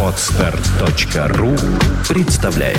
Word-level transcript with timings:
Отстар.ру 0.00 1.56
представляет 2.08 2.78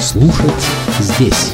Слушать 0.00 0.50
здесь. 0.98 1.52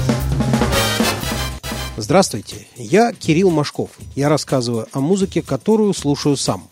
Здравствуйте, 1.98 2.66
я 2.76 3.12
Кирилл 3.12 3.50
Машков. 3.50 3.90
Я 4.14 4.30
рассказываю 4.30 4.86
о 4.92 5.00
музыке, 5.00 5.42
которую 5.42 5.92
слушаю 5.92 6.38
сам. 6.38 6.68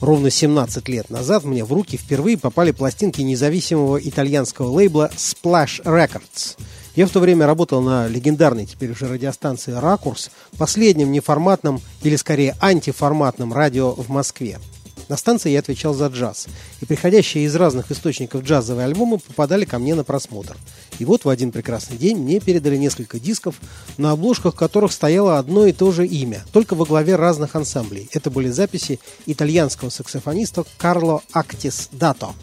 Ровно 0.00 0.30
17 0.30 0.88
лет 0.88 1.10
назад 1.10 1.44
мне 1.44 1.64
в 1.64 1.72
руки 1.72 1.98
впервые 1.98 2.38
попали 2.38 2.70
пластинки 2.70 3.20
независимого 3.20 3.98
итальянского 3.98 4.70
лейбла 4.70 5.10
Splash 5.16 5.82
Records. 5.84 6.56
Я 6.96 7.06
в 7.06 7.10
то 7.10 7.18
время 7.18 7.46
работал 7.46 7.80
на 7.82 8.06
легендарной 8.06 8.66
теперь 8.66 8.92
уже 8.92 9.08
радиостанции 9.08 9.72
«Ракурс», 9.72 10.30
последнем 10.56 11.10
неформатном 11.10 11.80
или 12.02 12.14
скорее 12.14 12.56
антиформатном 12.60 13.52
радио 13.52 13.92
в 13.92 14.08
Москве. 14.10 14.60
На 15.08 15.16
станции 15.16 15.50
я 15.50 15.58
отвечал 15.58 15.92
за 15.92 16.06
джаз, 16.06 16.46
и 16.80 16.86
приходящие 16.86 17.44
из 17.44 17.54
разных 17.56 17.90
источников 17.90 18.44
джазовые 18.44 18.86
альбомы 18.86 19.18
попадали 19.18 19.64
ко 19.64 19.78
мне 19.78 19.96
на 19.96 20.04
просмотр. 20.04 20.56
И 21.00 21.04
вот 21.04 21.24
в 21.24 21.28
один 21.28 21.50
прекрасный 21.50 21.98
день 21.98 22.16
мне 22.16 22.38
передали 22.38 22.76
несколько 22.76 23.18
дисков, 23.18 23.56
на 23.98 24.12
обложках 24.12 24.54
которых 24.54 24.92
стояло 24.92 25.38
одно 25.38 25.66
и 25.66 25.72
то 25.72 25.90
же 25.90 26.06
имя, 26.06 26.44
только 26.52 26.74
во 26.74 26.86
главе 26.86 27.16
разных 27.16 27.56
ансамблей. 27.56 28.08
Это 28.12 28.30
были 28.30 28.48
записи 28.48 29.00
итальянского 29.26 29.90
саксофониста 29.90 30.64
Карло 30.78 31.22
Актис 31.32 31.88
Дато. 31.90 32.34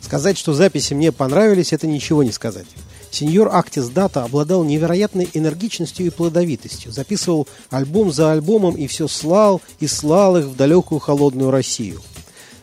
Сказать, 0.00 0.38
что 0.38 0.52
записи 0.52 0.92
мне 0.92 1.12
понравились, 1.12 1.72
это 1.72 1.86
ничего 1.86 2.22
не 2.22 2.30
сказать. 2.30 2.66
Сеньор 3.10 3.48
Актис 3.52 3.88
Дата 3.88 4.24
обладал 4.24 4.64
невероятной 4.64 5.28
энергичностью 5.32 6.06
и 6.06 6.10
плодовитостью, 6.10 6.92
записывал 6.92 7.48
альбом 7.70 8.12
за 8.12 8.32
альбомом 8.32 8.74
и 8.74 8.86
все 8.86 9.08
слал 9.08 9.60
и 9.80 9.86
слал 9.86 10.36
их 10.36 10.46
в 10.46 10.56
далекую 10.56 10.98
холодную 10.98 11.50
Россию. 11.50 12.00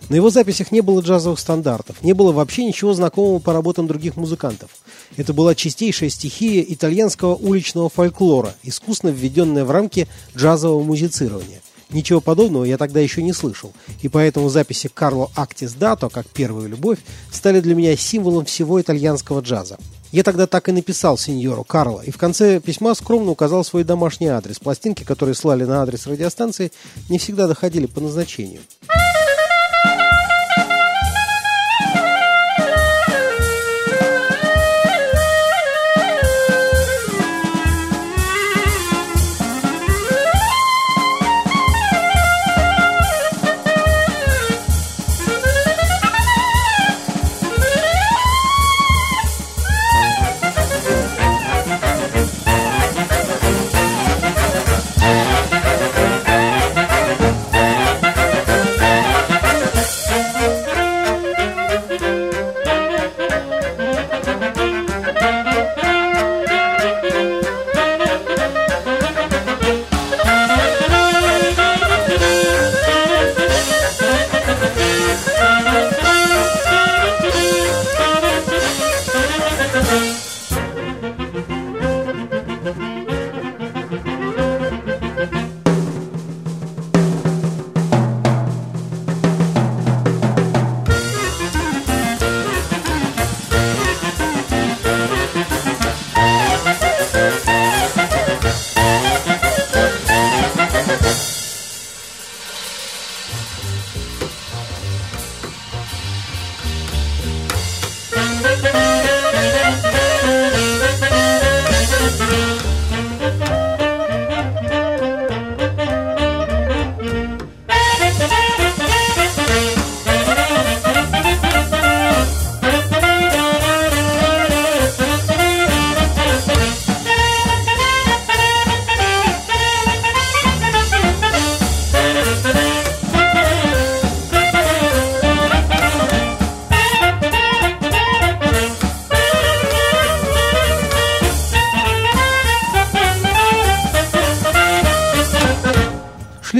На 0.08 0.16
его 0.16 0.30
записях 0.30 0.72
не 0.72 0.81
было 0.81 1.02
джазовых 1.02 1.39
стандартов, 1.39 2.03
не 2.03 2.14
было 2.14 2.31
вообще 2.31 2.64
ничего 2.64 2.94
знакомого 2.94 3.39
по 3.39 3.53
работам 3.53 3.88
других 3.88 4.17
музыкантов. 4.17 4.70
Это 5.17 5.33
была 5.33 5.55
чистейшая 5.55 6.09
стихия 6.09 6.64
итальянского 6.67 7.36
уличного 7.36 7.89
фольклора, 7.89 8.53
искусно 8.61 9.09
введенная 9.09 9.66
в 9.66 9.72
рамки 9.72 10.08
джазового 10.38 10.83
музицирования. 10.83 11.61
Ничего 11.89 12.22
подобного 12.22 12.66
я 12.66 12.77
тогда 12.77 13.00
еще 13.00 13.23
не 13.23 13.33
слышал, 13.33 13.73
и 14.02 14.08
поэтому 14.08 14.50
записи 14.50 14.89
Карло 14.94 15.31
Актис 15.36 15.73
Дато, 15.73 16.09
как 16.09 16.27
«Первая 16.27 16.67
любовь», 16.67 17.00
стали 17.31 17.59
для 17.59 17.73
меня 17.73 17.95
символом 17.95 18.45
всего 18.45 18.80
итальянского 18.80 19.42
джаза. 19.42 19.77
Я 20.16 20.23
тогда 20.23 20.47
так 20.47 20.69
и 20.69 20.71
написал 20.71 21.17
сеньору 21.17 21.66
Карло, 21.66 21.99
и 21.99 22.09
в 22.09 22.17
конце 22.17 22.61
письма 22.61 22.95
скромно 22.95 23.31
указал 23.31 23.66
свой 23.66 23.83
домашний 23.83 24.27
адрес. 24.27 24.59
Пластинки, 24.59 25.03
которые 25.03 25.35
слали 25.35 25.66
на 25.66 25.81
адрес 25.81 26.08
радиостанции, 26.08 26.71
не 27.09 27.17
всегда 27.17 27.47
доходили 27.47 27.85
по 27.85 27.99
назначению. 27.99 28.61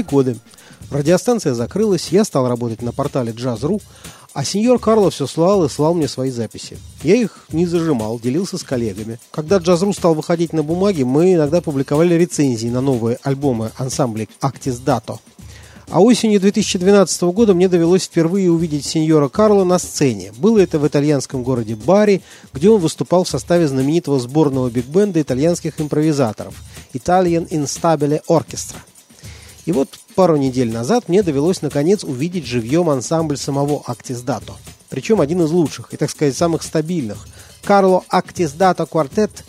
Годы. 0.06 0.38
Радиостанция 0.92 1.54
закрылась, 1.54 2.10
я 2.10 2.24
стал 2.24 2.48
работать 2.48 2.82
на 2.82 2.92
портале 2.92 3.32
Jazz.ru, 3.32 3.82
а 4.34 4.44
сеньор 4.44 4.80
Карло 4.80 5.10
все 5.10 5.28
слал 5.28 5.64
и 5.64 5.70
слал 5.70 5.94
мне 5.94 6.08
свои 6.08 6.30
записи. 6.30 6.78
Я 7.04 7.16
их 7.16 7.46
не 7.52 7.66
зажимал, 7.66 8.20
делился 8.20 8.58
с 8.58 8.64
коллегами. 8.64 9.20
Когда 9.32 9.58
Jazz.ru 9.58 9.94
стал 9.94 10.14
выходить 10.14 10.54
на 10.54 10.62
бумаге, 10.62 11.06
мы 11.06 11.34
иногда 11.34 11.62
публиковали 11.62 12.16
рецензии 12.16 12.68
на 12.68 12.82
новые 12.82 13.18
альбомы 13.24 13.72
ансамбля 13.78 14.28
Actis 14.42 14.84
Dato. 14.84 15.20
А 15.90 16.02
осенью 16.02 16.40
2012 16.40 17.22
года 17.24 17.54
мне 17.54 17.70
довелось 17.70 18.04
впервые 18.06 18.52
увидеть 18.52 18.86
сеньора 18.86 19.30
Карло 19.30 19.64
на 19.64 19.78
сцене. 19.78 20.34
Было 20.38 20.60
это 20.60 20.80
в 20.80 20.88
итальянском 20.88 21.44
городе 21.44 21.76
Бари, 21.76 22.22
где 22.54 22.70
он 22.70 22.82
выступал 22.82 23.24
в 23.24 23.30
составе 23.30 23.68
знаменитого 23.68 24.20
сборного 24.20 24.70
биг-бенда 24.70 25.22
итальянских 25.22 25.80
импровизаторов 25.80 26.56
Italian 26.94 27.48
Instabile 27.50 28.22
Orchestra. 28.28 28.78
И 29.66 29.72
вот 29.72 29.90
пару 30.14 30.38
недель 30.38 30.72
назад 30.72 31.10
мне 31.10 31.24
довелось 31.24 31.62
наконец 31.62 32.04
увидеть 32.04 32.46
живьем 32.46 32.90
ансамбль 32.90 33.38
самого 33.38 33.84
Актис 33.86 34.22
Дато. 34.22 34.56
Причем 34.90 35.22
один 35.22 35.42
из 35.42 35.52
лучших 35.52 35.94
и, 35.94 35.98
так 35.98 36.12
сказать, 36.12 36.38
самых 36.38 36.62
стабильных. 36.64 37.28
Карло 37.64 38.04
Актис 38.10 38.52
Дато 38.52 38.86
Квартет 38.86 39.44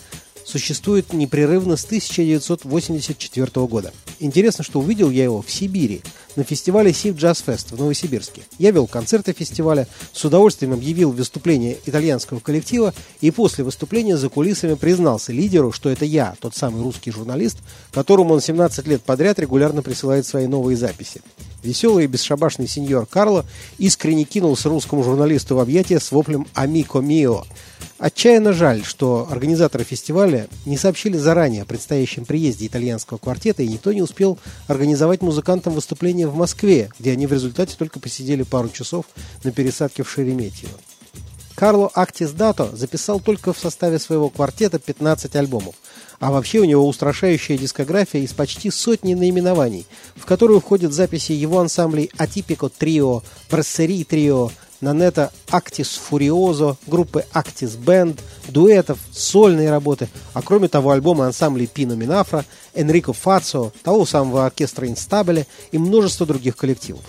существует 0.44 1.13
непрерывно 1.13 1.77
с 1.77 1.84
1984 1.84 3.66
года. 3.66 3.92
Интересно, 4.18 4.65
что 4.65 4.80
увидел 4.80 5.10
я 5.10 5.24
его 5.24 5.42
в 5.42 5.51
Сибири, 5.51 6.03
на 6.36 6.44
фестивале 6.44 6.92
Сив 6.92 7.16
Джаз 7.16 7.41
Фест 7.41 7.72
в 7.72 7.78
Новосибирске. 7.78 8.42
Я 8.59 8.71
вел 8.71 8.86
концерты 8.86 9.33
фестиваля, 9.33 9.88
с 10.12 10.24
удовольствием 10.24 10.72
объявил 10.72 11.10
выступление 11.10 11.78
итальянского 11.86 12.41
коллектива 12.41 12.94
и 13.21 13.30
после 13.30 13.65
выступления 13.65 14.16
за 14.16 14.28
кулисами 14.28 14.74
признался 14.74 15.33
лидеру, 15.33 15.72
что 15.72 15.91
это 15.91 16.04
я, 16.04 16.34
тот 16.41 16.54
самый 16.54 16.83
русский 16.83 17.10
журналист, 17.10 17.59
которому 17.92 18.34
он 18.34 18.41
17 18.41 18.86
лет 18.86 19.03
подряд 19.03 19.38
регулярно 19.38 19.83
присылает 19.83 20.27
свои 20.27 20.47
новые 20.47 20.77
записи. 20.77 21.22
Веселый 21.66 22.04
и 22.04 22.07
бесшабашный 22.07 22.68
сеньор 22.68 23.07
Карло 23.07 23.45
искренне 23.78 24.24
кинулся 24.24 24.68
русскому 24.68 25.03
журналисту 25.03 25.57
в 25.57 25.60
объятия 25.60 26.01
с 26.01 26.13
воплем 26.13 26.47
«Амико 26.54 27.01
мио», 27.01 27.45
Отчаянно 27.98 28.53
жаль, 28.53 28.84
что 28.84 29.27
организаторы 29.30 29.83
фестиваля 29.83 30.48
не 30.66 30.77
сообщили 30.77 31.16
заранее 31.16 31.63
о 31.63 31.65
предстоящем 31.65 32.27
приезде 32.27 32.66
итальянского 32.66 33.16
квартета, 33.16 33.63
и 33.63 33.68
никто 33.68 33.91
не 33.91 34.03
успел 34.03 34.39
организовать 34.66 35.22
музыкантам 35.22 35.72
выступление 35.72 36.28
в 36.28 36.36
Москве, 36.36 36.91
где 36.98 37.13
они 37.13 37.27
в 37.27 37.33
результате 37.33 37.74
только 37.74 37.98
посидели 37.98 38.42
пару 38.42 38.69
часов 38.69 39.07
на 39.45 39.51
пересадке 39.51 40.03
в 40.03 40.10
Шереметьево. 40.10 40.72
Карло 41.57 41.91
Актис 41.95 42.33
Дато 42.33 42.77
записал 42.77 43.19
только 43.19 43.55
в 43.55 43.59
составе 43.59 43.99
своего 43.99 44.29
квартета 44.29 44.79
15 44.79 45.35
альбомов, 45.37 45.75
а 46.21 46.31
вообще 46.31 46.59
у 46.59 46.65
него 46.65 46.87
устрашающая 46.87 47.57
дискография 47.57 48.21
из 48.21 48.35
почти 48.35 48.71
сотни 48.71 49.15
наименований, 49.15 49.87
в 50.17 50.27
которую 50.27 50.61
входят 50.61 50.93
записи 50.93 51.33
его 51.33 51.59
ансамблей 51.59 52.11
Атипико 52.19 52.69
Трио, 52.69 53.23
Брассери 53.51 54.05
Трио, 54.05 54.51
Нанета 54.83 55.33
Актис 55.49 55.93
Фуриозо, 55.93 56.77
группы 56.87 57.25
Актис 57.33 57.77
Бенд, 57.77 58.21
дуэтов, 58.49 58.99
сольные 59.11 59.71
работы, 59.71 60.09
а 60.35 60.43
кроме 60.43 60.69
того 60.69 60.91
альбомы 60.91 61.25
ансамблей 61.25 61.67
Пино 61.67 61.95
Минафра, 61.95 62.45
Энрико 62.75 63.15
Фацио, 63.15 63.73
того 63.83 64.05
самого 64.05 64.45
оркестра 64.45 64.87
Инстабеле 64.87 65.47
и 65.73 65.79
множество 65.79 66.27
других 66.27 66.55
коллективов. 66.59 67.01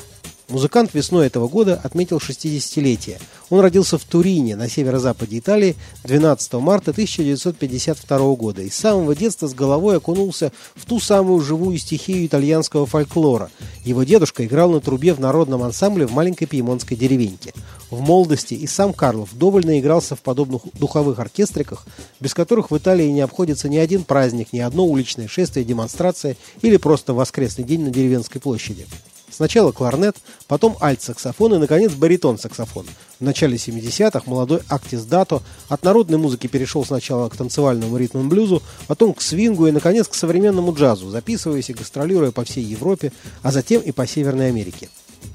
Музыкант 0.50 0.94
весной 0.94 1.28
этого 1.28 1.50
года 1.50 1.78
отметил 1.84 2.20
60-летие. 2.20 3.20
Он 3.50 3.60
родился 3.60 3.98
в 3.98 4.06
Турине, 4.06 4.56
на 4.56 4.70
северо-западе 4.70 5.40
Италии, 5.40 5.76
12 6.06 6.54
марта 6.54 6.92
1952 6.92 8.36
года 8.36 8.62
и 8.62 8.70
с 8.70 8.76
самого 8.76 9.14
детства 9.14 9.48
с 9.48 9.54
головой 9.54 9.98
окунулся 9.98 10.54
в 10.76 10.86
ту 10.86 11.02
самую 11.02 11.42
живую 11.42 11.78
стихию 11.78 12.26
итальянского 12.26 12.86
фольклора. 12.86 13.52
Его 13.84 14.06
дедушка 14.06 14.46
играл 14.46 14.72
на 14.72 14.80
трубе 14.80 15.14
в 15.14 15.20
народном 15.20 15.64
ансамбле 15.64 16.08
в 16.08 16.14
маленькой 16.14 16.46
пьемонтской 16.46 16.96
деревеньке. 16.96 17.54
В 17.92 18.00
молодости 18.00 18.54
и 18.54 18.68
сам 18.68 18.94
Карлов 18.94 19.34
вдоволь 19.34 19.66
наигрался 19.66 20.16
в 20.16 20.22
подобных 20.22 20.62
духовых 20.76 21.20
оркестриках, 21.20 21.86
без 22.22 22.34
которых 22.34 22.72
в 22.72 22.78
Италии 22.78 23.10
не 23.10 23.20
обходится 23.20 23.68
ни 23.68 23.78
один 23.78 24.06
праздник, 24.06 24.54
ни 24.54 24.60
одно 24.60 24.86
уличное 24.86 25.28
шествие, 25.28 25.66
демонстрация 25.66 26.38
или 26.62 26.78
просто 26.78 27.14
воскресный 27.14 27.66
день 27.66 27.82
на 27.82 27.90
деревенской 27.90 28.40
площади. 28.40 28.88
Сначала 29.30 29.72
кларнет, 29.72 30.16
потом 30.48 30.78
альт-саксофон 30.80 31.56
и, 31.56 31.58
наконец, 31.58 31.92
баритон-саксофон. 31.92 32.86
В 33.20 33.24
начале 33.24 33.58
70-х 33.58 34.24
молодой 34.26 34.62
Актис 34.70 35.04
Дато 35.04 35.44
от 35.68 35.84
народной 35.84 36.18
музыки 36.18 36.48
перешел 36.48 36.86
сначала 36.86 37.28
к 37.28 37.36
танцевальному 37.36 37.98
ритм-блюзу, 37.98 38.64
потом 38.88 39.14
к 39.14 39.22
свингу 39.22 39.68
и, 39.68 39.72
наконец, 39.72 40.08
к 40.08 40.16
современному 40.16 40.74
джазу, 40.74 41.10
записываясь 41.10 41.70
и 41.70 41.74
гастролируя 41.74 42.32
по 42.32 42.46
всей 42.46 42.64
Европе, 42.64 43.12
а 43.44 43.52
затем 43.52 43.82
и 43.82 43.92
по 43.92 44.08
Северной 44.08 44.48
Америке. 44.48 44.90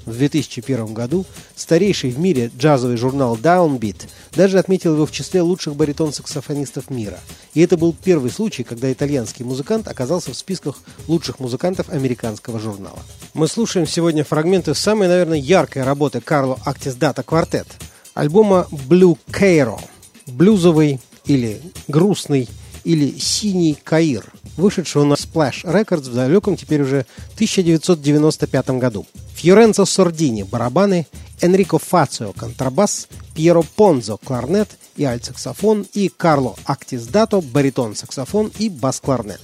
В 0.05 0.17
2001 0.17 0.93
году 0.93 1.25
старейший 1.55 2.11
в 2.11 2.19
мире 2.19 2.51
джазовый 2.57 2.97
журнал 2.97 3.37
Downbeat 3.37 4.07
даже 4.35 4.59
отметил 4.59 4.93
его 4.93 5.05
в 5.05 5.11
числе 5.11 5.41
лучших 5.41 5.75
баритон-саксофонистов 5.75 6.89
мира. 6.89 7.19
И 7.53 7.61
это 7.61 7.77
был 7.77 7.95
первый 8.03 8.31
случай, 8.31 8.63
когда 8.63 8.91
итальянский 8.91 9.45
музыкант 9.45 9.87
оказался 9.87 10.31
в 10.31 10.37
списках 10.37 10.77
лучших 11.07 11.39
музыкантов 11.39 11.89
американского 11.89 12.59
журнала. 12.59 12.99
Мы 13.33 13.47
слушаем 13.47 13.87
сегодня 13.87 14.23
фрагменты 14.23 14.75
самой, 14.75 15.07
наверное, 15.07 15.37
яркой 15.37 15.83
работы 15.83 16.19
Карло 16.19 16.59
Актис 16.65 16.95
Дата 16.95 17.23
Квартет, 17.23 17.67
альбома 18.13 18.67
Blue 18.71 19.17
Cairo, 19.31 19.79
блюзовый 20.27 20.99
или 21.25 21.61
грустный 21.87 22.49
или 22.83 23.17
синий 23.17 23.77
Каир, 23.81 24.25
вышедшего 24.57 25.05
на 25.05 25.13
Splash 25.13 25.63
Records 25.63 26.09
в 26.09 26.13
далеком 26.13 26.57
теперь 26.57 26.81
уже 26.81 27.05
1995 27.35 28.69
году. 28.71 29.05
Фьоренцо 29.43 29.85
Сордини– 29.85 30.43
барабаны, 30.51 31.05
Энрико 31.41 31.77
Фацио– 31.77 32.31
контрабас, 32.39 33.09
Пьеро 33.35 33.61
Понзо– 33.75 34.17
кларнет 34.23 34.69
и 34.95 35.03
альт-саксофон 35.03 35.85
и 35.93 36.07
Карло 36.07 36.55
Актис 36.65 37.05
Дато– 37.07 37.41
баритон-саксофон 37.53 38.53
и 38.57 38.69
бас-кларнет. 38.69 39.41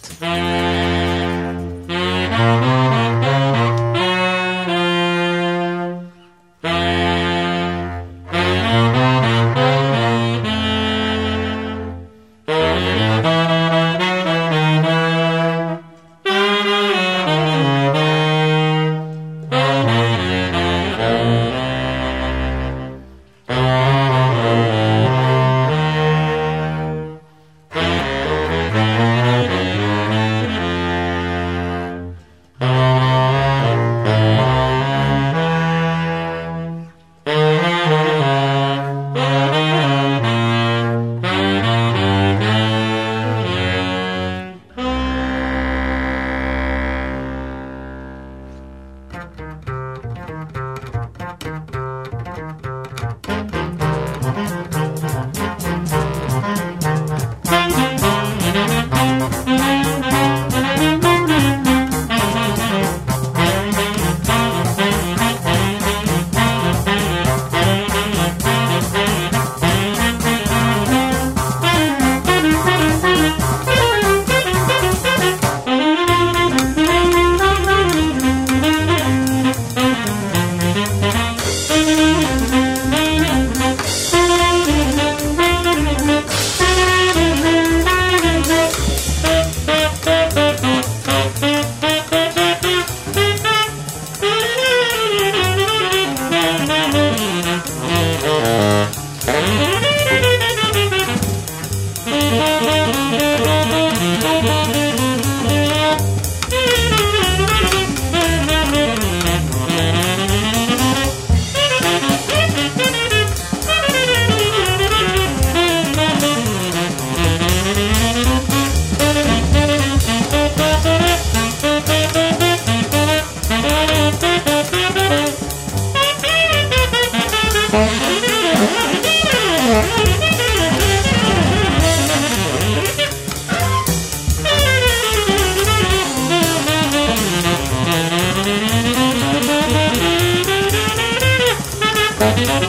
Thank 142.20 142.64
you. 142.64 142.69